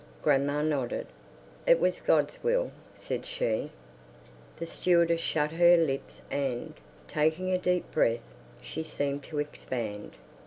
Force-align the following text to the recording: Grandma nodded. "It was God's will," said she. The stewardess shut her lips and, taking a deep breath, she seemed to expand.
Grandma 0.23 0.63
nodded. 0.63 1.05
"It 1.67 1.79
was 1.79 1.99
God's 1.99 2.43
will," 2.43 2.71
said 2.95 3.23
she. 3.23 3.69
The 4.57 4.65
stewardess 4.65 5.21
shut 5.21 5.51
her 5.51 5.77
lips 5.77 6.21
and, 6.31 6.73
taking 7.07 7.51
a 7.51 7.59
deep 7.59 7.91
breath, 7.91 8.33
she 8.63 8.81
seemed 8.81 9.23
to 9.25 9.37
expand. 9.37 10.13